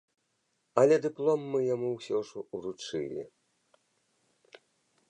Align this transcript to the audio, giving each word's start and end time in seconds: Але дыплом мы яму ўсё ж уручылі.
Але 0.83 0.95
дыплом 1.03 1.41
мы 1.51 1.59
яму 1.75 1.89
ўсё 1.99 2.17
ж 2.31 2.45
уручылі. 2.61 3.23